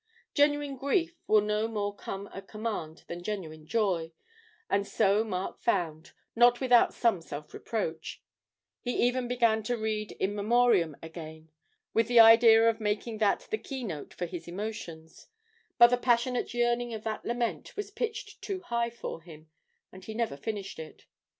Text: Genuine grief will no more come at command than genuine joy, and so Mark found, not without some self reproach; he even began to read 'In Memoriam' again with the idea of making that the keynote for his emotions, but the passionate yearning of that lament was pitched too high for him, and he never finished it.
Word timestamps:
Genuine 0.33 0.77
grief 0.77 1.21
will 1.27 1.41
no 1.41 1.67
more 1.67 1.93
come 1.95 2.27
at 2.33 2.47
command 2.47 3.03
than 3.07 3.21
genuine 3.21 3.67
joy, 3.67 4.11
and 4.67 4.87
so 4.87 5.23
Mark 5.23 5.59
found, 5.61 6.13
not 6.35 6.59
without 6.59 6.91
some 6.91 7.21
self 7.21 7.53
reproach; 7.53 8.19
he 8.81 8.93
even 8.95 9.27
began 9.27 9.61
to 9.61 9.77
read 9.77 10.13
'In 10.13 10.33
Memoriam' 10.33 10.97
again 11.03 11.51
with 11.93 12.07
the 12.07 12.19
idea 12.19 12.67
of 12.67 12.79
making 12.79 13.19
that 13.19 13.47
the 13.51 13.59
keynote 13.59 14.11
for 14.11 14.25
his 14.25 14.47
emotions, 14.47 15.27
but 15.77 15.91
the 15.91 15.97
passionate 15.97 16.51
yearning 16.51 16.95
of 16.95 17.03
that 17.03 17.23
lament 17.23 17.77
was 17.77 17.91
pitched 17.91 18.41
too 18.41 18.61
high 18.61 18.89
for 18.89 19.21
him, 19.21 19.51
and 19.91 20.05
he 20.05 20.15
never 20.15 20.35
finished 20.35 20.79
it. 20.79 21.05